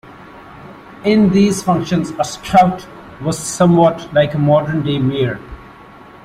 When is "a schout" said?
2.09-2.87